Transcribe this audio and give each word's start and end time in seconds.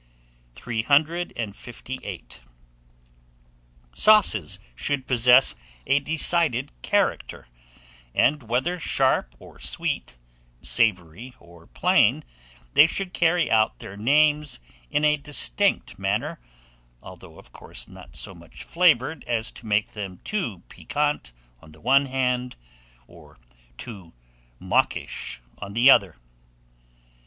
358. 0.55 2.39
SAUCES 3.93 4.57
SHOULD 4.73 5.05
POSSESS 5.05 5.53
A 5.85 5.99
DECIDED 5.99 6.71
CHARACTER; 6.81 7.47
and 8.15 8.49
whether 8.49 8.79
sharp 8.79 9.35
or 9.37 9.59
sweet, 9.59 10.17
savoury 10.63 11.35
or 11.39 11.67
plain, 11.67 12.23
they 12.73 12.87
should 12.87 13.13
carry 13.13 13.51
out 13.51 13.77
their 13.77 13.95
names 13.95 14.59
in 14.89 15.05
a 15.05 15.17
distinct 15.17 15.99
manner, 15.99 16.39
although, 17.03 17.37
of 17.37 17.51
course, 17.53 17.87
not 17.87 18.15
so 18.15 18.33
much 18.33 18.63
flavoured 18.63 19.23
as 19.25 19.51
to 19.51 19.67
make 19.67 19.91
them 19.91 20.17
too 20.23 20.63
piquant 20.67 21.31
on 21.61 21.73
the 21.73 21.79
one 21.81 22.07
hand, 22.07 22.55
or 23.05 23.37
too 23.77 24.13
mawkish 24.59 25.39
on 25.59 25.73
the 25.73 25.91
other. 25.91 26.15